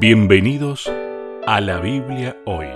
Bienvenidos 0.00 0.90
a 1.46 1.60
la 1.60 1.78
Biblia 1.78 2.36
hoy. 2.46 2.66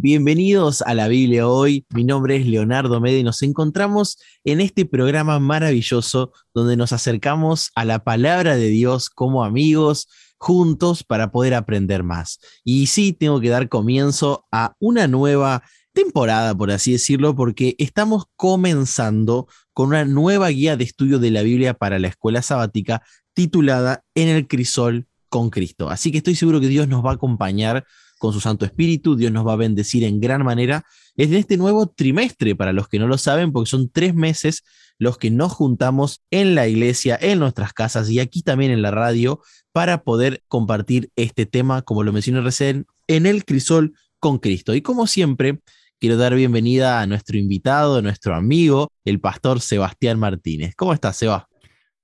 Bienvenidos 0.00 0.80
a 0.82 0.94
la 0.94 1.08
Biblia 1.08 1.48
hoy. 1.48 1.84
Mi 1.92 2.04
nombre 2.04 2.36
es 2.36 2.46
Leonardo 2.46 3.00
Mede 3.00 3.18
y 3.18 3.22
nos 3.24 3.42
encontramos 3.42 4.18
en 4.44 4.60
este 4.60 4.86
programa 4.86 5.40
maravilloso 5.40 6.32
donde 6.54 6.76
nos 6.76 6.92
acercamos 6.92 7.72
a 7.74 7.84
la 7.84 8.04
palabra 8.04 8.56
de 8.56 8.68
Dios 8.68 9.10
como 9.10 9.44
amigos, 9.44 10.08
juntos 10.38 11.02
para 11.02 11.32
poder 11.32 11.54
aprender 11.54 12.04
más. 12.04 12.38
Y 12.62 12.86
sí, 12.86 13.12
tengo 13.12 13.40
que 13.40 13.48
dar 13.48 13.68
comienzo 13.68 14.46
a 14.52 14.74
una 14.78 15.08
nueva 15.08 15.64
temporada, 15.92 16.54
por 16.54 16.70
así 16.70 16.92
decirlo, 16.92 17.34
porque 17.34 17.74
estamos 17.78 18.26
comenzando 18.36 19.48
con 19.72 19.88
una 19.88 20.04
nueva 20.04 20.48
guía 20.48 20.76
de 20.76 20.84
estudio 20.84 21.18
de 21.18 21.32
la 21.32 21.42
Biblia 21.42 21.74
para 21.74 21.98
la 21.98 22.08
escuela 22.08 22.40
sabática 22.40 23.02
titulada 23.36 24.02
En 24.14 24.28
el 24.28 24.48
crisol 24.48 25.06
con 25.28 25.50
Cristo. 25.50 25.90
Así 25.90 26.10
que 26.10 26.18
estoy 26.18 26.34
seguro 26.34 26.58
que 26.58 26.68
Dios 26.68 26.88
nos 26.88 27.04
va 27.04 27.10
a 27.10 27.14
acompañar 27.14 27.84
con 28.18 28.32
su 28.32 28.40
Santo 28.40 28.64
Espíritu, 28.64 29.14
Dios 29.14 29.30
nos 29.30 29.46
va 29.46 29.52
a 29.52 29.56
bendecir 29.56 30.04
en 30.04 30.20
gran 30.20 30.42
manera. 30.42 30.86
Es 31.16 31.28
de 31.28 31.38
este 31.38 31.58
nuevo 31.58 31.86
trimestre, 31.86 32.56
para 32.56 32.72
los 32.72 32.88
que 32.88 32.98
no 32.98 33.06
lo 33.06 33.18
saben, 33.18 33.52
porque 33.52 33.68
son 33.68 33.90
tres 33.90 34.14
meses 34.14 34.64
los 34.98 35.18
que 35.18 35.30
nos 35.30 35.52
juntamos 35.52 36.22
en 36.30 36.54
la 36.54 36.66
iglesia, 36.66 37.18
en 37.20 37.38
nuestras 37.38 37.74
casas 37.74 38.08
y 38.08 38.18
aquí 38.20 38.40
también 38.40 38.70
en 38.70 38.80
la 38.80 38.90
radio 38.90 39.42
para 39.72 40.02
poder 40.02 40.42
compartir 40.48 41.10
este 41.14 41.44
tema, 41.44 41.82
como 41.82 42.04
lo 42.04 42.14
mencioné 42.14 42.40
recién, 42.40 42.86
en 43.06 43.26
el 43.26 43.44
crisol 43.44 43.92
con 44.18 44.38
Cristo. 44.38 44.74
Y 44.74 44.80
como 44.80 45.06
siempre, 45.06 45.60
quiero 46.00 46.16
dar 46.16 46.34
bienvenida 46.34 47.02
a 47.02 47.06
nuestro 47.06 47.36
invitado, 47.36 47.96
a 47.96 48.02
nuestro 48.02 48.34
amigo, 48.34 48.90
el 49.04 49.20
pastor 49.20 49.60
Sebastián 49.60 50.18
Martínez. 50.18 50.74
¿Cómo 50.74 50.94
estás, 50.94 51.18
Seba? 51.18 51.46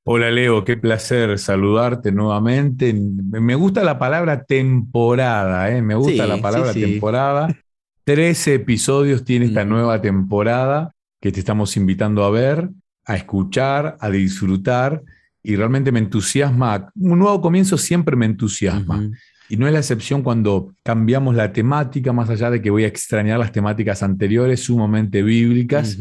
Hola 0.05 0.33
Leo, 0.33 0.65
qué 0.65 0.77
placer 0.77 1.39
saludarte 1.39 2.11
nuevamente. 2.11 2.93
Me 2.93 3.55
gusta 3.55 3.85
la 3.85 4.01
palabra 4.01 4.43
temporada, 4.43 5.71
¿eh? 5.71 5.81
me 5.81 5.95
gusta 5.95 6.27
la 6.27 6.39
palabra 6.39 6.73
temporada. 6.73 7.57
Trece 8.03 8.55
episodios 8.55 9.25
tiene 9.25 9.47
esta 9.47 9.65
nueva 9.65 10.01
temporada 10.01 10.93
que 11.21 11.31
te 11.31 11.39
estamos 11.39 11.77
invitando 11.77 12.25
a 12.25 12.31
ver, 12.31 12.69
a 13.05 13.15
escuchar, 13.15 13.97
a 14.01 14.11
disfrutar 14.11 15.03
y 15.41 15.55
realmente 15.55 15.93
me 15.93 16.01
entusiasma. 16.01 16.91
Un 16.97 17.21
nuevo 17.21 17.41
comienzo 17.41 17.79
siempre 17.79 18.17
me 18.17 18.27
entusiasma. 18.27 19.09
Y 19.49 19.57
no 19.57 19.69
es 19.69 19.73
la 19.73 19.79
excepción 19.79 20.23
cuando 20.23 20.75
cambiamos 20.83 21.37
la 21.37 21.53
temática, 21.53 22.13
más 22.13 22.29
allá 22.29 22.51
de 22.51 22.61
que 22.61 22.71
voy 22.71 22.83
a 22.83 22.89
extrañar 22.89 23.39
las 23.39 23.53
temáticas 23.53 24.03
anteriores, 24.03 24.65
sumamente 24.65 25.23
bíblicas. 25.23 25.97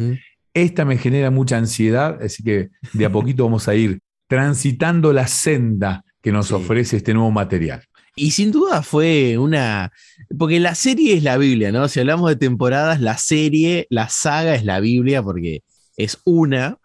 Esta 0.53 0.85
me 0.85 0.97
genera 0.97 1.31
mucha 1.31 1.57
ansiedad, 1.57 2.21
así 2.21 2.43
que 2.43 2.69
de 2.93 3.05
a 3.05 3.09
poquito 3.11 3.45
vamos 3.45 3.67
a 3.67 3.75
ir 3.75 3.99
transitando 4.27 5.13
la 5.13 5.27
senda 5.27 6.03
que 6.21 6.31
nos 6.31 6.51
ofrece 6.51 6.97
este 6.97 7.13
nuevo 7.13 7.31
material. 7.31 7.83
Y 8.15 8.31
sin 8.31 8.51
duda 8.51 8.83
fue 8.83 9.37
una. 9.37 9.91
Porque 10.37 10.59
la 10.59 10.75
serie 10.75 11.15
es 11.15 11.23
la 11.23 11.37
Biblia, 11.37 11.71
¿no? 11.71 11.87
Si 11.87 11.99
hablamos 11.99 12.29
de 12.29 12.35
temporadas, 12.35 12.99
la 12.99 13.17
serie, 13.17 13.87
la 13.89 14.09
saga 14.09 14.55
es 14.55 14.65
la 14.65 14.79
Biblia, 14.79 15.23
porque 15.23 15.63
es 15.95 16.17
una, 16.25 16.77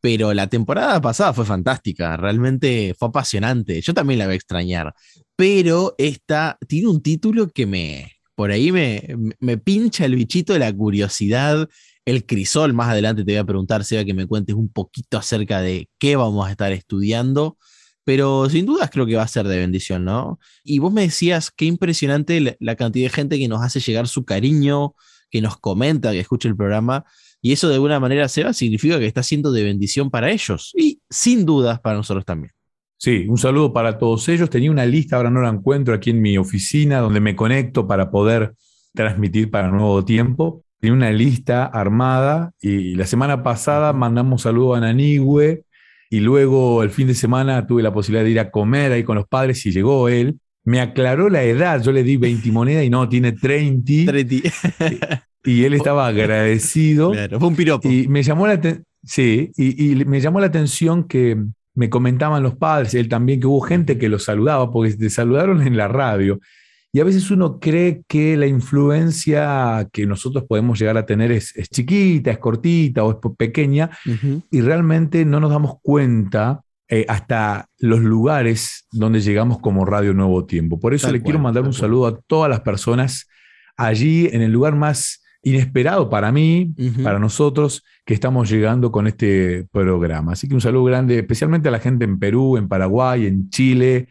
pero 0.00 0.34
la 0.34 0.48
temporada 0.48 1.00
pasada 1.00 1.32
fue 1.32 1.46
fantástica, 1.46 2.16
realmente 2.16 2.94
fue 2.98 3.08
apasionante. 3.08 3.80
Yo 3.80 3.94
también 3.94 4.18
la 4.18 4.26
voy 4.26 4.34
a 4.34 4.36
extrañar, 4.36 4.94
pero 5.36 5.94
esta 5.96 6.58
tiene 6.68 6.88
un 6.88 7.02
título 7.02 7.48
que 7.48 7.66
me. 7.66 8.12
Por 8.34 8.50
ahí 8.50 8.72
me, 8.72 9.02
me 9.38 9.58
pincha 9.58 10.04
el 10.04 10.16
bichito 10.16 10.52
de 10.52 10.58
la 10.58 10.72
curiosidad 10.72 11.68
el 12.04 12.26
crisol. 12.26 12.72
Más 12.72 12.88
adelante 12.88 13.24
te 13.24 13.32
voy 13.32 13.38
a 13.38 13.44
preguntar, 13.44 13.84
Seba, 13.84 14.04
que 14.04 14.14
me 14.14 14.26
cuentes 14.26 14.54
un 14.54 14.68
poquito 14.68 15.18
acerca 15.18 15.60
de 15.60 15.88
qué 15.98 16.16
vamos 16.16 16.46
a 16.46 16.50
estar 16.50 16.72
estudiando. 16.72 17.58
Pero 18.04 18.50
sin 18.50 18.66
dudas 18.66 18.90
creo 18.90 19.06
que 19.06 19.16
va 19.16 19.22
a 19.22 19.28
ser 19.28 19.48
de 19.48 19.56
bendición, 19.56 20.04
¿no? 20.04 20.38
Y 20.62 20.78
vos 20.78 20.92
me 20.92 21.02
decías 21.02 21.50
qué 21.50 21.64
impresionante 21.64 22.56
la, 22.58 22.76
cantidad 22.76 23.06
de 23.06 23.10
gente 23.10 23.38
que 23.38 23.48
nos 23.48 23.62
hace 23.62 23.80
llegar 23.80 24.08
su 24.08 24.26
cariño, 24.26 24.94
que 25.30 25.40
nos 25.40 25.56
comenta, 25.56 26.12
que 26.12 26.20
escucha 26.20 26.48
el 26.48 26.56
programa. 26.56 27.04
Y 27.40 27.52
eso 27.52 27.68
de 27.68 27.74
alguna 27.74 28.00
manera, 28.00 28.28
Seba, 28.28 28.52
significa 28.52 28.98
que 28.98 29.06
está 29.06 29.22
siendo 29.22 29.52
de 29.52 29.64
bendición 29.64 30.10
para 30.10 30.30
ellos 30.30 30.72
y 30.76 31.00
sin 31.08 31.46
dudas 31.46 31.80
para 31.80 31.96
nosotros 31.96 32.26
también. 32.26 32.52
Sí, 32.98 33.26
un 33.26 33.38
saludo 33.38 33.72
para 33.72 33.98
todos 33.98 34.28
ellos. 34.28 34.50
Tenía 34.50 34.70
una 34.70 34.86
lista, 34.86 35.16
ahora 35.16 35.30
no 35.30 35.40
la 35.40 35.48
encuentro 35.48 35.94
aquí 35.94 36.10
en 36.10 36.20
mi 36.20 36.36
oficina, 36.36 37.00
donde 37.00 37.20
me 37.20 37.34
conecto 37.34 37.86
para 37.86 38.10
poder 38.10 38.54
transmitir 38.94 39.50
para 39.50 39.70
nuevo 39.70 40.04
tiempo 40.04 40.63
tiene 40.84 40.98
una 40.98 41.12
lista 41.12 41.64
armada 41.64 42.52
y 42.60 42.94
la 42.94 43.06
semana 43.06 43.42
pasada 43.42 43.94
mandamos 43.94 44.42
saludo 44.42 44.74
a 44.74 44.80
Nanigüe 44.80 45.64
y 46.10 46.20
luego 46.20 46.82
el 46.82 46.90
fin 46.90 47.06
de 47.06 47.14
semana 47.14 47.66
tuve 47.66 47.82
la 47.82 47.90
posibilidad 47.90 48.22
de 48.22 48.30
ir 48.30 48.38
a 48.38 48.50
comer 48.50 48.92
ahí 48.92 49.02
con 49.02 49.16
los 49.16 49.26
padres 49.26 49.64
y 49.64 49.72
llegó 49.72 50.10
él. 50.10 50.38
Me 50.62 50.82
aclaró 50.82 51.30
la 51.30 51.42
edad, 51.42 51.82
yo 51.82 51.90
le 51.90 52.02
di 52.02 52.18
20 52.18 52.52
monedas 52.52 52.84
y 52.84 52.90
no, 52.90 53.08
tiene 53.08 53.32
30. 53.32 54.12
30. 54.12 55.26
y 55.44 55.64
él 55.64 55.72
estaba 55.72 56.06
agradecido. 56.06 57.12
Claro, 57.12 57.40
fue 57.40 57.48
un 57.48 57.56
piropo. 57.56 57.88
Y 57.90 58.06
me 58.08 58.22
llamó 58.22 58.46
la, 58.46 58.60
sí, 59.02 59.52
y, 59.56 60.04
me 60.04 60.20
llamó 60.20 60.38
la 60.40 60.48
atención 60.48 61.04
que 61.04 61.42
me 61.74 61.88
comentaban 61.88 62.42
los 62.42 62.56
padres, 62.56 62.92
él 62.92 63.08
también, 63.08 63.40
que 63.40 63.46
hubo 63.46 63.62
gente 63.62 63.96
que 63.96 64.10
lo 64.10 64.18
saludaba, 64.18 64.70
porque 64.70 64.92
te 64.92 65.08
saludaron 65.08 65.66
en 65.66 65.78
la 65.78 65.88
radio. 65.88 66.40
Y 66.94 67.00
a 67.00 67.04
veces 67.04 67.28
uno 67.32 67.58
cree 67.58 68.04
que 68.06 68.36
la 68.36 68.46
influencia 68.46 69.88
que 69.92 70.06
nosotros 70.06 70.44
podemos 70.48 70.78
llegar 70.78 70.96
a 70.96 71.04
tener 71.04 71.32
es, 71.32 71.52
chiquita, 71.72 72.30
es 72.30 72.38
cortita 72.38 73.02
o 73.02 73.10
es 73.10 73.16
pequeña, 73.36 73.90
y 74.48 74.60
realmente 74.60 75.24
no 75.24 75.40
nos 75.40 75.50
damos 75.50 75.80
cuenta 75.82 76.60
eh, 76.88 77.04
hasta 77.08 77.68
los 77.80 77.98
lugares 77.98 78.86
donde 78.92 79.20
llegamos 79.20 79.58
como 79.58 79.84
Radio 79.84 80.14
Nuevo 80.14 80.46
Tiempo. 80.46 80.78
Por 80.78 80.94
eso 80.94 81.10
le 81.10 81.20
quiero 81.20 81.40
mandar 81.40 81.64
un 81.64 81.72
saludo 81.72 82.06
a 82.06 82.20
todas 82.28 82.48
las 82.48 82.60
personas 82.60 83.26
allí 83.76 84.28
en 84.30 84.42
el 84.42 84.52
lugar 84.52 84.76
más 84.76 85.20
inesperado 85.42 86.08
para 86.08 86.30
mí, 86.30 86.76
para 87.02 87.18
nosotros, 87.18 87.82
que 88.06 88.14
estamos 88.14 88.48
llegando 88.48 88.92
con 88.92 89.08
este 89.08 89.66
programa. 89.72 90.34
Así 90.34 90.46
que 90.46 90.54
un 90.54 90.60
saludo 90.60 90.84
grande, 90.84 91.18
especialmente 91.18 91.66
a 91.66 91.72
la 91.72 91.80
gente 91.80 92.04
en 92.04 92.20
Perú, 92.20 92.56
en 92.56 92.68
Paraguay, 92.68 93.26
en 93.26 93.50
Chile, 93.50 94.06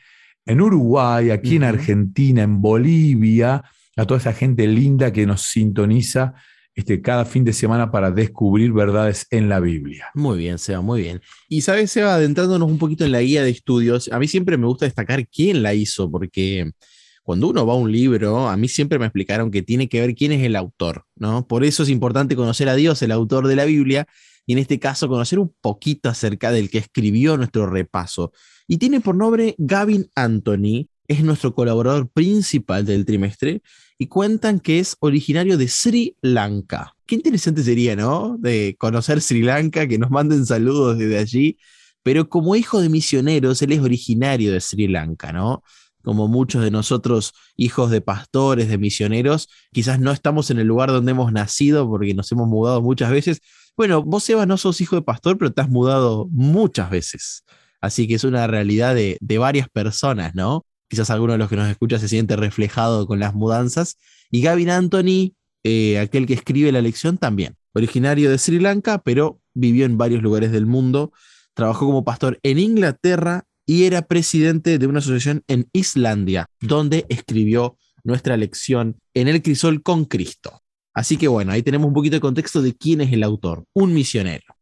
en 0.46 0.62
Uruguay, 0.62 1.30
aquí 1.30 1.56
en 1.56 1.64
Argentina, 1.64 2.44
en 2.44 2.62
Bolivia, 2.62 3.64
a 3.96 4.06
toda 4.06 4.20
esa 4.20 4.34
gente 4.34 4.68
linda 4.68 5.14
que 5.14 5.26
nos 5.26 5.42
sintoniza 5.44 6.34
este, 6.76 7.02
cada 7.02 7.26
fin 7.26 7.44
de 7.44 7.54
semana 7.54 7.92
para 7.92 8.10
descubrir 8.10 8.74
verdades 8.74 9.28
en 9.30 9.48
la 9.48 9.60
Biblia. 9.60 10.08
Muy 10.16 10.40
bien, 10.40 10.58
Seba, 10.58 10.82
muy 10.82 11.02
bien. 11.02 11.22
Y 11.48 11.62
sabes, 11.62 11.92
Seba, 11.92 12.16
adentrándonos 12.16 12.68
un 12.68 12.80
poquito 12.80 13.06
en 13.06 13.12
la 13.12 13.22
guía 13.22 13.44
de 13.44 13.52
estudios, 13.52 14.10
a 14.12 14.18
mí 14.18 14.28
siempre 14.28 14.58
me 14.58 14.66
gusta 14.66 14.86
destacar 14.86 15.28
quién 15.28 15.62
la 15.62 15.76
hizo, 15.76 16.10
porque 16.10 16.72
cuando 17.24 17.48
uno 17.50 17.66
va 17.66 17.74
a 17.74 17.78
un 17.78 17.92
libro, 17.92 18.48
a 18.48 18.58
mí 18.58 18.68
siempre 18.68 19.00
me 19.00 19.06
explicaron 19.06 19.50
que 19.50 19.62
tiene 19.62 19.90
que 19.90 20.02
ver 20.02 20.14
quién 20.14 20.32
es 20.34 20.44
el 20.44 20.56
autor, 20.56 21.06
¿no? 21.16 21.48
Por 21.48 21.64
eso 21.64 21.84
es 21.84 21.90
importante 21.90 22.36
conocer 22.36 22.70
a 22.70 22.76
Dios, 22.76 23.02
el 23.02 23.12
autor 23.12 23.48
de 23.48 23.56
la 23.56 23.66
Biblia, 23.66 24.08
y 24.46 24.54
en 24.54 24.60
este 24.60 24.80
caso 24.80 25.08
conocer 25.08 25.40
un 25.40 25.54
poquito 25.62 26.10
acerca 26.10 26.52
del 26.52 26.70
que 26.70 26.80
escribió 26.80 27.38
nuestro 27.38 27.66
repaso 27.66 28.34
y 28.68 28.78
tiene 28.78 29.02
por 29.02 29.16
nombre 29.16 29.56
Gavin 29.58 30.10
Anthony, 30.16 30.88
es 31.08 31.24
nuestro 31.24 31.54
colaborador 31.54 32.10
principal 32.10 32.86
del 32.86 33.06
trimestre 33.06 33.62
y 33.98 34.08
cuentan 34.08 34.60
que 34.60 34.80
es 34.80 34.96
originario 35.00 35.58
de 35.58 35.68
Sri 35.68 36.16
Lanka. 36.22 36.96
Qué 37.06 37.16
interesante 37.16 37.64
sería, 37.64 37.96
¿no? 37.96 38.38
De 38.40 38.76
conocer 38.80 39.22
Sri 39.22 39.44
Lanka, 39.44 39.88
que 39.88 39.98
nos 39.98 40.12
manden 40.12 40.46
saludos 40.46 40.98
desde 40.98 41.18
allí, 41.18 41.58
pero 42.04 42.28
como 42.30 42.56
hijo 42.56 42.82
de 42.82 42.90
misioneros, 42.90 43.62
él 43.62 43.74
es 43.74 43.82
originario 43.82 44.52
de 44.52 44.62
Sri 44.62 44.88
Lanka, 44.88 45.32
¿no? 45.32 45.64
Como 46.04 46.28
muchos 46.28 46.64
de 46.64 46.72
nosotros, 46.72 47.34
hijos 47.56 47.90
de 47.90 48.02
pastores, 48.02 48.68
de 48.68 48.78
misioneros, 48.78 49.48
quizás 49.72 50.00
no 50.00 50.12
estamos 50.12 50.52
en 50.52 50.60
el 50.60 50.68
lugar 50.68 50.92
donde 50.92 51.12
hemos 51.12 51.32
nacido 51.32 51.88
porque 51.88 52.14
nos 52.14 52.32
hemos 52.32 52.48
mudado 52.48 52.82
muchas 52.82 53.10
veces. 53.10 53.40
Bueno, 53.76 54.04
vos, 54.04 54.30
Eva, 54.30 54.46
no 54.46 54.58
sos 54.58 54.82
hijo 54.82 54.96
de 54.96 55.02
pastor, 55.02 55.38
pero 55.38 55.52
te 55.52 55.62
has 55.62 55.70
mudado 55.70 56.28
muchas 56.32 56.90
veces. 56.90 57.44
Así 57.82 58.08
que 58.08 58.16
es 58.16 58.24
una 58.24 58.48
realidad 58.48 58.96
de, 58.96 59.18
varias 59.38 59.68
personas, 59.68 60.36
¿no? 60.36 60.66
Quizás 60.88 61.10
alguno 61.10 61.34
de 61.34 61.40
los 61.40 61.50
que 61.50 61.56
nos 61.56 61.70
escucha 61.70 62.00
se 62.00 62.08
siente 62.08 62.36
reflejado 62.36 63.08
con 63.08 63.20
las 63.20 63.34
mudanzas. 63.34 63.98
Y 64.30 64.42
Gavin 64.42 64.70
Anthony, 64.70 65.34
eh, 65.64 66.00
aquel 66.00 66.26
que 66.26 66.34
escribe 66.34 66.72
la 66.72 66.82
lección, 66.82 67.18
también. 67.18 67.56
Originario 67.74 68.30
de 68.30 68.38
Sri 68.38 68.60
Lanka, 68.60 69.00
pero 69.00 69.42
vivió 69.54 69.86
en 69.86 69.98
varios 69.98 70.22
lugares 70.22 70.52
del 70.52 70.66
mundo. 70.66 71.12
Trabajó 71.56 71.86
como 71.86 72.06
pastor 72.06 72.40
en 72.44 72.60
Inglaterra 72.60 73.46
y 73.66 73.86
era 73.86 74.02
presidente 74.04 74.78
de 74.78 74.88
una 74.88 75.00
asociación 75.00 75.44
en 75.48 75.68
Islandia, 75.74 76.48
donde 76.60 77.06
escribió 77.10 77.78
nuestra 78.04 78.38
lección 78.38 78.98
en 79.14 79.28
el 79.28 79.42
crisol 79.42 79.82
con 79.82 80.06
Cristo. 80.06 80.62
Así 80.94 81.18
que 81.18 81.28
bueno, 81.28 81.52
ahí 81.52 81.64
tenemos 81.64 81.88
un 81.88 81.94
poquito 81.94 82.16
de 82.16 82.22
contexto 82.22 82.62
de 82.62 82.74
quién 82.74 83.02
es 83.02 83.12
el 83.12 83.24
autor, 83.24 83.66
un 83.74 83.94
misionero. 83.94 84.56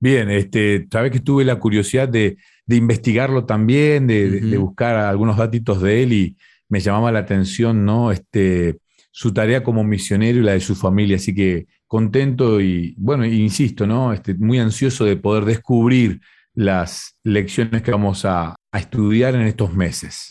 Bien, 0.00 0.30
este, 0.30 0.86
sabes 0.92 1.10
que 1.10 1.20
tuve 1.20 1.44
la 1.44 1.58
curiosidad 1.58 2.08
de, 2.08 2.36
investigarlo 2.68 3.46
también, 3.46 4.06
de, 4.06 4.56
buscar 4.58 4.96
algunos 4.96 5.36
datos 5.36 5.82
de 5.82 6.02
él 6.02 6.12
y 6.12 6.36
me 6.68 6.80
llamaba 6.80 7.10
la 7.10 7.20
atención, 7.20 7.84
¿no? 7.84 8.12
Este, 8.12 8.78
su 9.10 9.32
tarea 9.32 9.64
como 9.64 9.82
misionero 9.82 10.38
y 10.38 10.42
la 10.42 10.52
de 10.52 10.60
su 10.60 10.76
familia. 10.76 11.16
Así 11.16 11.34
que 11.34 11.66
contento 11.86 12.60
y, 12.60 12.94
bueno, 12.98 13.24
insisto, 13.24 13.86
¿no? 13.86 14.12
Este, 14.12 14.34
muy 14.34 14.58
ansioso 14.58 15.04
de 15.04 15.16
poder 15.16 15.44
descubrir 15.44 16.20
las 16.58 17.16
lecciones 17.22 17.82
que 17.82 17.92
vamos 17.92 18.24
a, 18.24 18.56
estudiar 18.72 19.34
en 19.34 19.42
estos 19.42 19.72
meses. 19.72 20.26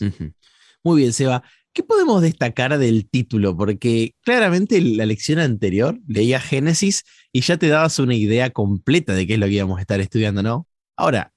Muy 0.84 1.00
bien, 1.00 1.12
Seba. 1.12 1.42
¿Qué 1.72 1.82
podemos 1.82 2.22
destacar 2.22 2.78
del 2.78 3.08
título? 3.08 3.56
Porque 3.56 4.14
claramente 4.22 4.80
la 4.80 5.06
lección 5.06 5.38
anterior 5.38 5.98
leía 6.06 6.38
Génesis 6.38 7.04
y 7.32 7.40
ya 7.40 7.56
te 7.56 7.68
dabas 7.68 7.98
una 7.98 8.14
idea 8.14 8.50
completa 8.50 9.14
de 9.14 9.26
qué 9.26 9.34
es 9.34 9.40
lo 9.40 9.46
que 9.46 9.52
íbamos 9.52 9.78
a 9.78 9.80
estar 9.80 10.00
estudiando, 10.00 10.42
¿no? 10.42 10.66
Ahora, 10.96 11.32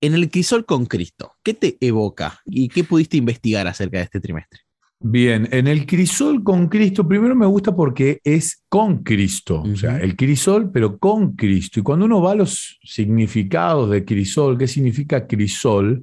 en 0.00 0.14
el 0.14 0.30
crisol 0.30 0.64
con 0.64 0.86
Cristo, 0.86 1.34
¿qué 1.42 1.54
te 1.54 1.76
evoca 1.80 2.40
y 2.46 2.68
qué 2.68 2.84
pudiste 2.84 3.16
investigar 3.16 3.66
acerca 3.66 3.98
de 3.98 4.04
este 4.04 4.20
trimestre? 4.20 4.60
Bien, 5.00 5.48
en 5.52 5.68
el 5.68 5.86
crisol 5.86 6.42
con 6.42 6.68
Cristo, 6.68 7.06
primero 7.06 7.36
me 7.36 7.46
gusta 7.46 7.74
porque 7.74 8.20
es 8.24 8.64
con 8.68 9.04
Cristo, 9.04 9.62
o 9.62 9.76
sea, 9.76 10.00
el 10.00 10.16
crisol, 10.16 10.72
pero 10.72 10.98
con 10.98 11.36
Cristo. 11.36 11.78
Y 11.78 11.82
cuando 11.84 12.06
uno 12.06 12.20
va 12.20 12.32
a 12.32 12.36
los 12.36 12.80
significados 12.82 13.90
de 13.90 14.04
crisol, 14.04 14.58
¿qué 14.58 14.66
significa 14.66 15.28
crisol? 15.28 16.02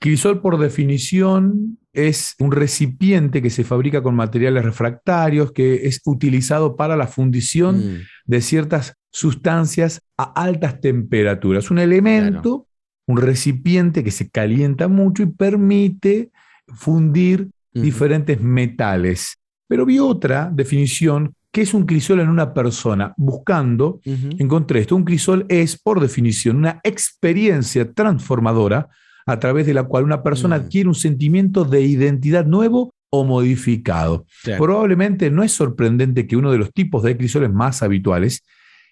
Crisol, 0.00 0.40
por 0.40 0.58
definición, 0.58 1.78
es 1.92 2.34
un 2.38 2.50
recipiente 2.50 3.40
que 3.40 3.50
se 3.50 3.62
fabrica 3.62 4.02
con 4.02 4.14
materiales 4.14 4.64
refractarios, 4.64 5.52
que 5.52 5.86
es 5.86 6.00
utilizado 6.04 6.76
para 6.76 6.96
la 6.96 7.06
fundición 7.06 7.76
Mm, 7.78 8.00
de 8.26 8.40
ciertas 8.40 8.94
sustancias 9.10 10.02
a 10.16 10.24
altas 10.24 10.80
temperaturas. 10.80 11.70
Un 11.70 11.78
elemento, 11.78 12.66
un 13.06 13.18
recipiente 13.18 14.02
que 14.02 14.10
se 14.10 14.30
calienta 14.30 14.88
mucho 14.88 15.22
y 15.22 15.26
permite 15.26 16.30
fundir 16.66 17.50
diferentes 17.74 18.40
metales. 18.40 19.36
Pero 19.66 19.84
vi 19.84 19.98
otra 19.98 20.50
definición 20.52 21.34
que 21.50 21.62
es 21.62 21.74
un 21.74 21.86
crisol 21.86 22.20
en 22.20 22.28
una 22.28 22.52
persona. 22.52 23.14
Buscando, 23.16 24.00
encontré 24.38 24.80
esto. 24.80 24.96
Un 24.96 25.04
crisol 25.04 25.46
es, 25.48 25.78
por 25.78 26.00
definición, 26.00 26.56
una 26.56 26.80
experiencia 26.82 27.92
transformadora 27.92 28.88
a 29.26 29.38
través 29.38 29.66
de 29.66 29.74
la 29.74 29.84
cual 29.84 30.04
una 30.04 30.22
persona 30.22 30.58
Mm. 30.58 30.60
adquiere 30.60 30.88
un 30.88 30.94
sentimiento 30.94 31.64
de 31.64 31.80
identidad 31.82 32.44
nuevo 32.44 32.92
o 33.10 33.24
modificado. 33.24 34.26
Claro. 34.42 34.64
Probablemente 34.64 35.30
no 35.30 35.42
es 35.44 35.52
sorprendente 35.52 36.26
que 36.26 36.36
uno 36.36 36.50
de 36.50 36.58
los 36.58 36.72
tipos 36.72 37.02
de 37.04 37.16
crisoles 37.16 37.52
más 37.52 37.82
habituales 37.82 38.42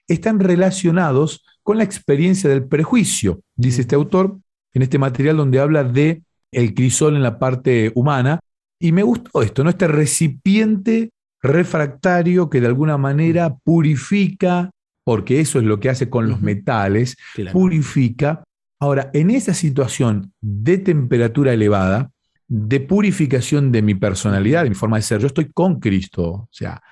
están 0.06 0.38
relacionados 0.40 1.44
con 1.62 1.78
la 1.78 1.84
experiencia 1.84 2.48
del 2.48 2.64
prejuicio, 2.64 3.40
dice 3.56 3.82
este 3.82 3.94
autor 3.94 4.38
en 4.72 4.82
este 4.82 4.98
material 4.98 5.36
donde 5.36 5.60
habla 5.60 5.84
de 5.84 6.22
el 6.52 6.74
crisol 6.74 7.16
en 7.16 7.22
la 7.22 7.38
parte 7.38 7.92
humana. 7.94 8.40
Y 8.82 8.90
me 8.90 9.04
gustó 9.04 9.42
esto, 9.42 9.62
¿no? 9.62 9.70
Este 9.70 9.86
recipiente 9.86 11.10
refractario 11.40 12.50
que 12.50 12.60
de 12.60 12.66
alguna 12.66 12.98
manera 12.98 13.54
purifica, 13.62 14.70
porque 15.04 15.38
eso 15.38 15.60
es 15.60 15.64
lo 15.64 15.78
que 15.78 15.88
hace 15.88 16.10
con 16.10 16.28
los 16.28 16.42
metales, 16.42 17.16
Claro. 17.34 17.52
purifica. 17.52 18.42
Ahora, 18.80 19.08
en 19.12 19.30
esa 19.30 19.54
situación 19.54 20.32
de 20.40 20.78
temperatura 20.78 21.52
elevada, 21.52 22.10
de 22.48 22.80
purificación 22.80 23.70
de 23.70 23.82
mi 23.82 23.94
personalidad, 23.94 24.64
de 24.64 24.70
mi 24.70 24.74
forma 24.74 24.96
de 24.96 25.02
ser, 25.02 25.20
yo 25.20 25.28
estoy 25.28 25.50
con 25.52 25.78
Cristo. 25.78 26.24
O 26.30 26.48
sea, 26.50 26.82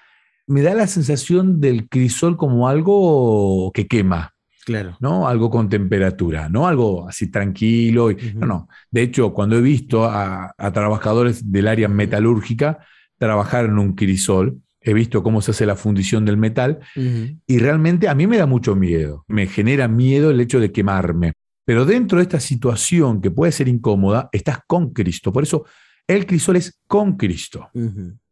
me 0.46 0.62
da 0.62 0.74
la 0.74 0.86
sensación 0.86 1.60
del 1.60 1.88
crisol 1.88 2.36
como 2.36 2.68
algo 2.68 3.72
que 3.74 3.88
quema, 3.88 4.32
Claro. 4.64 4.96
¿no? 5.00 5.26
Algo 5.26 5.50
con 5.50 5.68
temperatura, 5.68 6.48
no 6.48 6.66
algo 6.66 7.08
así 7.08 7.30
tranquilo. 7.30 8.10
y-. 8.10 8.16
No, 8.34 8.46
no. 8.46 8.68
De 8.90 9.02
hecho, 9.02 9.32
cuando 9.32 9.56
he 9.56 9.62
visto 9.62 10.04
a, 10.04 10.54
a 10.56 10.72
trabajadores 10.72 11.50
del 11.50 11.68
área 11.68 11.88
metalúrgica 11.88 12.78
trabajar 13.18 13.66
en 13.66 13.78
un 13.78 13.94
crisol, 13.94 14.60
he 14.80 14.94
visto 14.94 15.22
cómo 15.22 15.42
se 15.42 15.50
hace 15.50 15.66
la 15.66 15.76
fundición 15.76 16.24
del 16.24 16.36
metal 16.38 16.78
y 17.46 17.58
realmente 17.58 18.08
a 18.08 18.14
mí 18.14 18.26
me 18.26 18.38
da 18.38 18.46
mucho 18.46 18.74
miedo. 18.74 19.24
Me 19.28 19.46
genera 19.46 19.88
miedo 19.88 20.30
el 20.30 20.40
hecho 20.40 20.58
de 20.58 20.72
quemarme. 20.72 21.32
Pero 21.66 21.84
dentro 21.84 22.18
de 22.18 22.22
esta 22.22 22.40
situación 22.40 23.20
que 23.20 23.30
puede 23.30 23.52
ser 23.52 23.68
incómoda, 23.68 24.28
estás 24.32 24.60
con 24.66 24.92
Cristo. 24.92 25.32
Por 25.32 25.42
eso 25.42 25.66
el 26.06 26.26
crisol 26.26 26.56
es 26.56 26.80
con 26.86 27.16
Cristo. 27.16 27.68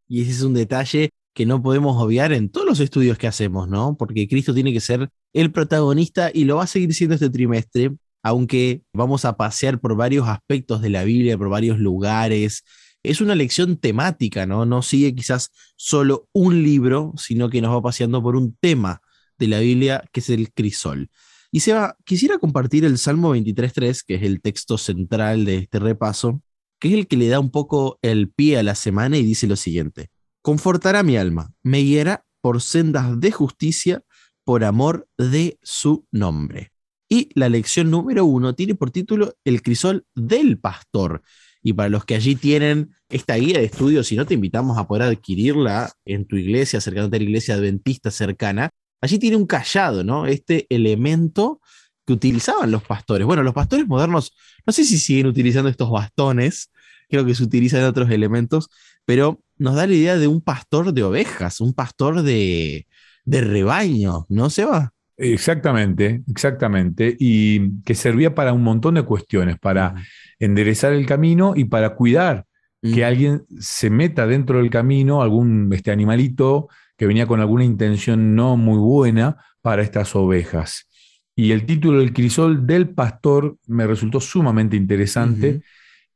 Y 0.09 0.23
ese 0.23 0.31
es 0.31 0.43
un 0.43 0.55
detalle 0.55 1.11
que 1.39 1.47
no 1.47 1.63
podemos 1.63 2.03
obviar 2.03 2.33
en 2.33 2.49
todos 2.49 2.67
los 2.67 2.81
estudios 2.81 3.17
que 3.17 3.29
hacemos, 3.29 3.69
¿no? 3.69 3.97
Porque 3.97 4.27
Cristo 4.27 4.53
tiene 4.53 4.73
que 4.73 4.81
ser 4.81 5.09
el 5.33 5.53
protagonista 5.53 6.33
y 6.35 6.47
lo 6.47 6.57
va 6.57 6.65
a 6.65 6.67
seguir 6.67 6.93
siendo 6.93 7.15
este 7.15 7.31
trimestre, 7.31 7.93
aunque 8.25 8.83
vamos 8.93 9.25
a 9.25 9.37
pasear 9.37 9.79
por 9.79 9.95
varios 9.95 10.27
aspectos 10.27 10.83
de 10.83 10.91
la 10.91 11.05
Biblia, 11.05 11.39
por 11.39 11.49
varios 11.49 11.79
lugares. 11.79 12.65
Es 13.05 13.21
una 13.21 13.37
lección 13.37 13.77
temática, 13.77 14.47
¿no? 14.47 14.67
No 14.67 14.83
sigue 14.83 15.15
quizás 15.15 15.53
solo 15.77 16.29
un 16.33 16.65
libro, 16.65 17.13
sino 17.17 17.49
que 17.49 17.63
nos 17.63 17.73
va 17.73 17.83
paseando 17.83 18.21
por 18.21 18.35
un 18.35 18.57
tema 18.61 19.01
de 19.39 19.47
la 19.47 19.61
Biblia, 19.61 20.03
que 20.13 20.19
es 20.19 20.31
el 20.31 20.53
crisol. 20.53 21.09
Y 21.53 21.61
Seba, 21.61 21.97
quisiera 22.05 22.39
compartir 22.39 22.85
el 22.85 22.99
Salmo 22.99 23.37
23.3, 23.37 24.03
que 24.05 24.17
es 24.17 24.23
el 24.25 24.41
texto 24.41 24.77
central 24.77 25.45
de 25.45 25.59
este 25.59 25.79
repaso, 25.79 26.43
que 26.81 26.89
es 26.89 26.95
el 26.95 27.07
que 27.07 27.17
le 27.17 27.29
da 27.29 27.39
un 27.39 27.53
poco 27.53 28.01
el 28.03 28.29
pie 28.29 28.59
a 28.59 28.65
la 28.65 28.75
semana 28.75 29.19
y 29.19 29.23
dice 29.23 29.47
lo 29.47 29.55
siguiente. 29.55 30.11
Confortará 30.43 31.03
mi 31.03 31.17
alma, 31.17 31.53
me 31.63 31.79
guiará 31.79 32.25
por 32.41 32.61
sendas 32.61 33.21
de 33.21 33.33
justicia 33.33 34.03
por 34.45 34.65
amor 34.65 35.09
de 35.19 35.59
su 35.63 36.07
nombre. 36.11 36.73
Y 37.09 37.31
la 37.35 37.49
lección 37.49 37.91
número 37.91 38.25
uno 38.25 38.55
tiene 38.55 38.75
por 38.75 38.91
título 38.91 39.35
El 39.45 39.63
crisol 39.63 40.07
del 40.15 40.59
pastor. 40.59 41.23
Y 41.63 41.73
para 41.73 41.89
los 41.89 42.05
que 42.05 42.15
allí 42.15 42.37
tienen 42.37 42.95
esta 43.09 43.37
guía 43.37 43.59
de 43.59 43.65
estudios, 43.65 44.07
si 44.07 44.17
no 44.17 44.27
te 44.27 44.35
invitamos 44.35 44.79
a 44.79 44.87
poder 44.87 45.03
adquirirla 45.03 45.93
en 46.05 46.27
tu 46.27 46.37
iglesia, 46.37 46.79
acercándote 46.79 47.17
a 47.17 47.21
la 47.21 47.25
iglesia 47.25 47.55
adventista 47.55 48.11
cercana, 48.11 48.71
allí 49.01 49.19
tiene 49.19 49.37
un 49.37 49.47
callado, 49.47 50.05
¿no? 50.05 50.27
Este 50.27 50.67
elemento 50.71 51.61
que 52.07 52.13
utilizaban 52.13 52.71
los 52.71 52.83
pastores. 52.83 53.27
Bueno, 53.27 53.43
los 53.43 53.55
pastores 53.55 53.87
modernos, 53.87 54.33
no 54.67 54.73
sé 54.73 54.85
si 54.85 54.99
siguen 54.99 55.27
utilizando 55.27 55.69
estos 55.69 55.91
bastones, 55.91 56.71
creo 57.09 57.25
que 57.25 57.35
se 57.35 57.43
utilizan 57.43 57.85
otros 57.85 58.11
elementos, 58.11 58.69
pero 59.05 59.43
nos 59.59 59.75
da 59.75 59.87
la 59.87 59.95
idea 59.95 60.17
de 60.17 60.27
un 60.27 60.41
pastor 60.41 60.93
de 60.93 61.03
ovejas, 61.03 61.61
un 61.61 61.75
pastor 61.75 62.23
de, 62.23 62.87
de 63.25 63.41
rebaño, 63.41 64.27
¿no, 64.29 64.51
Seba? 64.51 64.93
Exactamente, 65.17 66.23
exactamente. 66.31 67.17
Y 67.19 67.81
que 67.83 67.95
servía 67.95 68.35
para 68.35 68.53
un 68.53 68.63
montón 68.63 68.95
de 68.95 69.03
cuestiones, 69.03 69.59
para 69.59 69.95
enderezar 70.39 70.93
el 70.93 71.07
camino 71.07 71.55
y 71.57 71.65
para 71.65 71.95
cuidar 71.95 72.47
que 72.81 73.05
alguien 73.05 73.45
se 73.59 73.91
meta 73.91 74.27
dentro 74.27 74.59
del 74.59 74.71
camino, 74.71 75.21
algún 75.21 75.69
este 75.73 75.91
animalito 75.91 76.69
que 76.97 77.07
venía 77.07 77.27
con 77.27 77.41
alguna 77.41 77.65
intención 77.65 78.37
no 78.37 78.57
muy 78.57 78.79
buena 78.79 79.37
para 79.61 79.83
estas 79.83 80.15
ovejas. 80.15 80.89
Y 81.35 81.53
el 81.53 81.67
título 81.67 81.99
del 81.99 82.13
crisol 82.13 82.67
del 82.67 82.91
pastor 82.91 83.57
me 83.67 83.87
resultó 83.87 84.21
sumamente 84.21 84.77
interesante. 84.77 85.63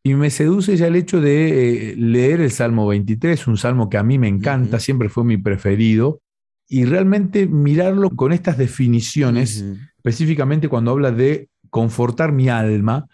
Y 0.05 0.15
me 0.15 0.31
seduce 0.31 0.77
ya 0.77 0.89
el 0.89 0.97
hecho 0.97 1.21
de 1.21 1.93
eh, 1.93 1.97
leer 1.97 2.41
el 2.41 2.51
Salmo 2.51 2.87
23, 2.89 3.47
un 3.47 3.57
salmo 3.57 3.89
que 3.89 3.99
a 3.99 4.03
mí 4.03 4.19
me 4.19 4.29
encanta, 4.29 4.81
siempre 4.81 5.09
fue 5.09 5.25
mi 5.25 5.37
preferido, 5.37 6.21
y 6.69 6.85
realmente 6.85 7.47
mirarlo 7.47 8.11
con 8.11 8.33
estas 8.33 8.59
definiciones, 8.59 9.65
específicamente 9.97 10.69
cuando 10.69 10.91
habla 10.91 11.13
de 11.13 11.49
confortar 11.71 12.33
mi 12.33 12.49
alma, 12.49 13.07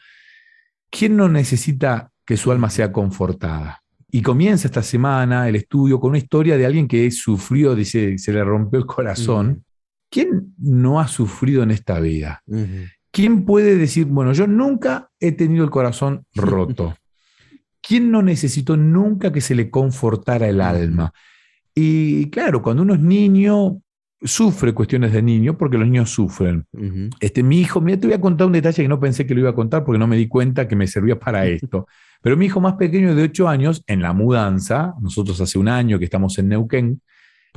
¿quién 0.90 1.16
no 1.16 1.28
necesita 1.28 2.10
que 2.24 2.36
su 2.36 2.52
alma 2.52 2.70
sea 2.70 2.92
confortada? 2.92 3.82
Y 4.10 4.22
comienza 4.22 4.68
esta 4.68 4.82
semana 4.82 5.48
el 5.48 5.56
estudio 5.56 6.00
con 6.00 6.10
una 6.10 6.18
historia 6.18 6.56
de 6.56 6.64
alguien 6.64 6.88
que 6.88 7.10
sufrió, 7.10 7.74
dice, 7.74 8.16
se 8.16 8.32
le 8.32 8.42
rompió 8.42 8.78
el 8.78 8.86
corazón. 8.86 9.64
¿Quién 10.10 10.54
no 10.56 11.00
ha 11.00 11.08
sufrido 11.08 11.62
en 11.62 11.70
esta 11.70 12.00
vida? 12.00 12.42
¿Quién 13.18 13.44
puede 13.44 13.74
decir, 13.74 14.06
bueno, 14.06 14.32
yo 14.32 14.46
nunca 14.46 15.10
he 15.18 15.32
tenido 15.32 15.64
el 15.64 15.70
corazón 15.70 16.24
roto? 16.36 16.94
¿Quién 17.80 18.12
no 18.12 18.22
necesitó 18.22 18.76
nunca 18.76 19.32
que 19.32 19.40
se 19.40 19.56
le 19.56 19.70
confortara 19.70 20.46
el 20.46 20.60
alma? 20.60 21.12
Y 21.74 22.30
claro, 22.30 22.62
cuando 22.62 22.84
uno 22.84 22.94
es 22.94 23.00
niño, 23.00 23.82
sufre 24.22 24.72
cuestiones 24.72 25.12
de 25.12 25.20
niño 25.20 25.58
porque 25.58 25.78
los 25.78 25.88
niños 25.88 26.10
sufren. 26.10 26.64
Este, 27.18 27.42
mi 27.42 27.58
hijo, 27.58 27.80
mira, 27.80 27.98
te 27.98 28.06
voy 28.06 28.14
a 28.14 28.20
contar 28.20 28.46
un 28.46 28.52
detalle 28.52 28.84
que 28.84 28.88
no 28.88 29.00
pensé 29.00 29.26
que 29.26 29.34
lo 29.34 29.40
iba 29.40 29.50
a 29.50 29.54
contar 29.56 29.84
porque 29.84 29.98
no 29.98 30.06
me 30.06 30.16
di 30.16 30.28
cuenta 30.28 30.68
que 30.68 30.76
me 30.76 30.86
servía 30.86 31.18
para 31.18 31.44
esto. 31.48 31.88
Pero 32.22 32.36
mi 32.36 32.46
hijo 32.46 32.60
más 32.60 32.74
pequeño 32.74 33.16
de 33.16 33.24
8 33.24 33.48
años, 33.48 33.82
en 33.88 34.00
la 34.00 34.12
mudanza, 34.12 34.94
nosotros 35.00 35.40
hace 35.40 35.58
un 35.58 35.66
año 35.66 35.98
que 35.98 36.04
estamos 36.04 36.38
en 36.38 36.50
Neuquén, 36.50 37.02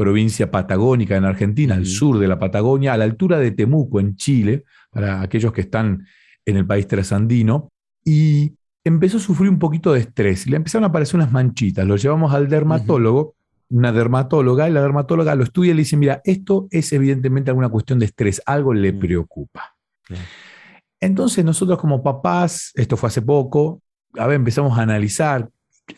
provincia 0.01 0.49
patagónica 0.49 1.15
en 1.15 1.25
Argentina, 1.25 1.75
al 1.75 1.85
sur 1.85 2.17
de 2.17 2.27
la 2.27 2.39
Patagonia, 2.39 2.93
a 2.93 2.97
la 2.97 3.03
altura 3.03 3.37
de 3.37 3.51
Temuco, 3.51 3.99
en 3.99 4.15
Chile, 4.15 4.63
para 4.89 5.21
aquellos 5.21 5.53
que 5.53 5.61
están 5.61 6.05
en 6.43 6.57
el 6.57 6.65
país 6.65 6.87
trasandino, 6.87 7.69
y 8.03 8.53
empezó 8.83 9.17
a 9.17 9.19
sufrir 9.19 9.49
un 9.49 9.59
poquito 9.59 9.93
de 9.93 9.99
estrés. 9.99 10.47
Le 10.47 10.55
empezaron 10.57 10.85
a 10.85 10.87
aparecer 10.87 11.15
unas 11.17 11.31
manchitas. 11.31 11.85
Lo 11.85 11.97
llevamos 11.97 12.33
al 12.33 12.49
dermatólogo, 12.49 13.35
una 13.69 13.91
dermatóloga, 13.91 14.67
y 14.67 14.71
la 14.73 14.81
dermatóloga 14.81 15.35
lo 15.35 15.43
estudia 15.43 15.71
y 15.71 15.75
le 15.75 15.81
dice, 15.81 15.97
mira, 15.97 16.19
esto 16.23 16.67
es 16.71 16.91
evidentemente 16.93 17.51
alguna 17.51 17.69
cuestión 17.69 17.99
de 17.99 18.05
estrés, 18.05 18.41
algo 18.45 18.73
le 18.73 18.91
Mm. 18.91 18.99
preocupa. 18.99 19.75
Entonces 20.99 21.45
nosotros 21.45 21.79
como 21.79 22.01
papás, 22.01 22.71
esto 22.75 22.97
fue 22.97 23.07
hace 23.07 23.21
poco, 23.21 23.81
a 24.17 24.27
ver, 24.27 24.35
empezamos 24.35 24.77
a 24.77 24.81
analizar, 24.81 25.47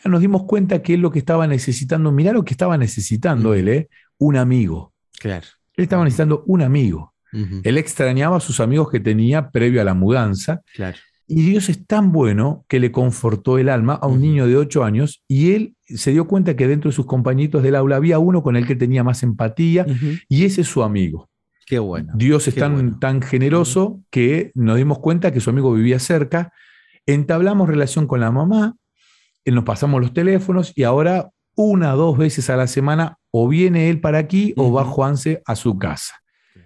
nos 0.04 0.20
dimos 0.20 0.44
cuenta 0.44 0.82
que 0.82 0.94
él 0.94 1.00
lo 1.00 1.10
que 1.10 1.18
estaba 1.18 1.46
necesitando, 1.46 2.12
mirá 2.12 2.32
lo 2.32 2.44
que 2.44 2.54
estaba 2.54 2.76
necesitando 2.78 3.54
él, 3.54 3.68
¿eh? 3.68 3.88
un 4.18 4.36
amigo. 4.36 4.92
Claro. 5.18 5.46
Él 5.76 5.84
estaba 5.84 6.04
necesitando 6.04 6.44
un 6.46 6.62
amigo. 6.62 7.12
Él 7.64 7.78
extrañaba 7.78 8.36
a 8.36 8.40
sus 8.40 8.60
amigos 8.60 8.88
que 8.92 9.00
tenía 9.00 9.50
previo 9.50 9.80
a 9.80 9.84
la 9.84 9.94
mudanza. 9.94 10.60
Claro. 10.72 10.96
Y 11.26 11.42
Dios 11.42 11.68
es 11.68 11.84
tan 11.84 12.12
bueno 12.12 12.64
que 12.68 12.78
le 12.78 12.92
confortó 12.92 13.58
el 13.58 13.70
alma 13.70 13.94
a 13.94 14.06
un 14.06 14.20
niño 14.20 14.46
de 14.46 14.56
8 14.56 14.84
años 14.84 15.24
y 15.26 15.52
él 15.52 15.74
se 15.84 16.12
dio 16.12 16.28
cuenta 16.28 16.54
que 16.54 16.68
dentro 16.68 16.90
de 16.90 16.94
sus 16.94 17.06
compañitos 17.06 17.64
del 17.64 17.74
aula 17.74 17.96
había 17.96 18.20
uno 18.20 18.42
con 18.44 18.54
el 18.54 18.66
que 18.66 18.76
tenía 18.76 19.02
más 19.02 19.24
empatía 19.24 19.84
y 20.28 20.44
ese 20.44 20.60
es 20.60 20.68
su 20.68 20.84
amigo. 20.84 21.28
Qué 21.66 21.78
bueno. 21.78 22.12
Dios 22.14 22.46
es 22.46 22.54
tan, 22.54 22.74
bueno. 22.74 22.98
tan 23.00 23.22
generoso 23.22 24.00
que 24.10 24.52
nos 24.54 24.76
dimos 24.76 24.98
cuenta 24.98 25.32
que 25.32 25.40
su 25.40 25.50
amigo 25.50 25.72
vivía 25.72 25.98
cerca, 25.98 26.52
entablamos 27.06 27.68
relación 27.68 28.06
con 28.06 28.20
la 28.20 28.30
mamá, 28.30 28.76
nos 29.52 29.64
pasamos 29.64 30.00
los 30.00 30.12
teléfonos 30.12 30.72
y 30.74 30.84
ahora 30.84 31.30
una 31.56 31.94
o 31.94 31.96
dos 31.96 32.18
veces 32.18 32.50
a 32.50 32.56
la 32.56 32.66
semana 32.66 33.18
o 33.30 33.48
viene 33.48 33.90
él 33.90 34.00
para 34.00 34.18
aquí 34.18 34.54
o 34.56 34.72
va. 34.72 34.84
Juanse 34.84 35.42
a 35.46 35.56
su 35.56 35.78
casa. 35.78 36.14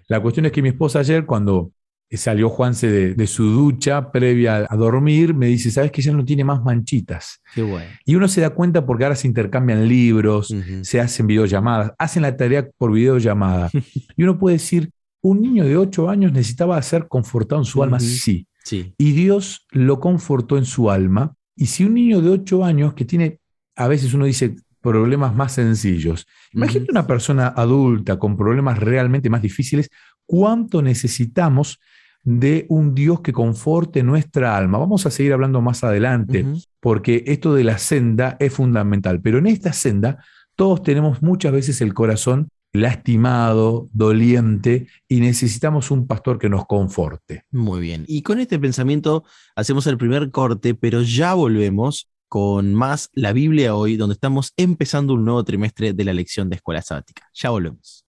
La 0.07 0.21
cuestión 0.21 0.45
es 0.45 0.51
que 0.51 0.61
mi 0.61 0.69
esposa 0.69 0.99
ayer 0.99 1.25
cuando 1.25 1.71
salió 2.11 2.49
Juanse 2.49 2.89
de, 2.89 3.13
de 3.13 3.27
su 3.27 3.45
ducha 3.45 4.11
previa 4.11 4.65
a 4.67 4.75
dormir, 4.75 5.35
me 5.35 5.45
dice, 5.45 5.69
¿sabes 5.69 5.91
que 5.91 6.01
ya 6.01 6.11
no 6.11 6.25
tiene 6.25 6.43
más 6.43 6.63
manchitas? 6.63 7.41
Qué 7.53 7.61
bueno. 7.61 7.85
Y 8.05 8.15
uno 8.15 8.27
se 8.27 8.41
da 8.41 8.49
cuenta 8.49 8.85
porque 8.85 9.03
ahora 9.03 9.15
se 9.15 9.27
intercambian 9.27 9.87
libros, 9.87 10.53
se 10.81 10.99
hacen 10.99 11.27
videollamadas, 11.27 11.93
hacen 11.99 12.23
la 12.23 12.35
tarea 12.35 12.67
por 12.77 12.91
videollamada. 12.91 13.69
y 14.17 14.23
uno 14.23 14.39
puede 14.39 14.55
decir, 14.55 14.89
un 15.21 15.41
niño 15.41 15.65
de 15.65 15.77
8 15.77 16.09
años 16.09 16.31
necesitaba 16.31 16.81
ser 16.81 17.07
confortado 17.07 17.61
en 17.61 17.65
su 17.65 17.83
alma, 17.83 17.99
sí. 17.99 18.47
Sí. 18.63 18.93
Y 18.97 19.11
Dios 19.13 19.65
lo 19.71 19.99
confortó 19.99 20.57
en 20.57 20.65
su 20.65 20.91
alma. 20.91 21.33
Y 21.59 21.65
si 21.65 21.83
un 21.83 21.93
niño 21.95 22.21
de 22.21 22.29
8 22.29 22.63
años 22.63 22.93
que 22.93 23.03
tiene, 23.03 23.41
a 23.75 23.89
veces 23.89 24.13
uno 24.13 24.23
dice, 24.23 24.55
problemas 24.79 25.35
más 25.35 25.51
sencillos, 25.51 26.25
imagínate 26.53 26.89
una 26.89 27.05
persona 27.05 27.49
adulta 27.49 28.17
con 28.17 28.37
problemas 28.37 28.79
realmente 28.79 29.29
más 29.29 29.41
difíciles, 29.41 29.89
¿cuánto 30.25 30.81
necesitamos 30.81 31.81
de 32.23 32.65
un 32.69 32.95
Dios 32.95 33.19
que 33.19 33.33
conforte 33.33 34.03
nuestra 34.03 34.55
alma? 34.55 34.77
Vamos 34.77 35.05
a 35.05 35.11
seguir 35.11 35.33
hablando 35.33 35.59
más 35.61 35.83
adelante 35.83 36.45
porque 36.79 37.25
esto 37.27 37.53
de 37.53 37.65
la 37.65 37.77
senda 37.77 38.37
es 38.39 38.53
fundamental. 38.53 39.19
Pero 39.19 39.37
en 39.39 39.47
esta 39.47 39.73
senda 39.73 40.23
todos 40.55 40.81
tenemos 40.81 41.21
muchas 41.21 41.51
veces 41.51 41.81
el 41.81 41.93
corazón 41.93 42.47
lastimado, 42.73 43.89
doliente, 43.93 44.87
y 45.07 45.19
necesitamos 45.21 45.91
un 45.91 46.07
pastor 46.07 46.39
que 46.39 46.49
nos 46.49 46.65
conforte. 46.65 47.43
Muy 47.51 47.81
bien. 47.81 48.05
Y 48.07 48.21
con 48.21 48.39
este 48.39 48.59
pensamiento 48.59 49.23
hacemos 49.55 49.87
el 49.87 49.97
primer 49.97 50.31
corte, 50.31 50.75
pero 50.75 51.01
ya 51.01 51.33
volvemos 51.33 52.09
con 52.27 52.75
más 52.75 53.09
La 53.13 53.33
Biblia 53.33 53.75
hoy, 53.75 53.97
donde 53.97 54.13
estamos 54.13 54.53
empezando 54.55 55.15
un 55.15 55.25
nuevo 55.25 55.43
trimestre 55.43 55.93
de 55.93 56.03
la 56.03 56.13
lección 56.13 56.49
de 56.49 56.57
escuela 56.57 56.81
sabática. 56.81 57.27
Ya 57.33 57.49
volvemos. 57.49 58.05